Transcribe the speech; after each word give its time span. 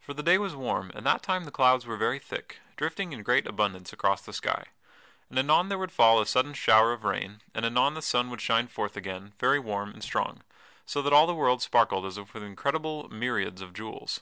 For 0.00 0.12
the 0.12 0.24
day 0.24 0.38
was 0.38 0.56
warm 0.56 0.90
and 0.92 1.06
that 1.06 1.22
time 1.22 1.44
the 1.44 1.52
clouds 1.52 1.86
were 1.86 1.96
very 1.96 2.18
thick, 2.18 2.58
drifting 2.76 3.12
in 3.12 3.22
great 3.22 3.46
abundance 3.46 3.92
across 3.92 4.20
the 4.20 4.32
sky. 4.32 4.64
And 5.30 5.38
anon 5.38 5.68
there 5.68 5.78
would 5.78 5.92
fall 5.92 6.20
a 6.20 6.26
sudden 6.26 6.52
shower 6.52 6.92
of 6.92 7.04
rain, 7.04 7.42
and 7.54 7.64
anon 7.64 7.94
the 7.94 8.02
sun 8.02 8.28
would 8.30 8.40
shine 8.40 8.66
forth 8.66 8.96
again, 8.96 9.34
very 9.38 9.60
warm 9.60 9.90
and 9.92 10.02
strong, 10.02 10.42
so 10.84 11.00
that 11.02 11.12
all 11.12 11.28
the 11.28 11.32
world 11.32 11.62
sparkled 11.62 12.06
as 12.06 12.18
with 12.18 12.34
incredible 12.42 13.08
myriads 13.10 13.60
of 13.62 13.72
jewels. 13.72 14.18